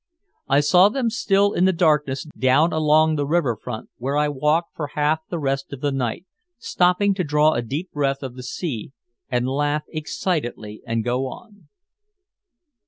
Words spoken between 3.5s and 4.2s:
front, where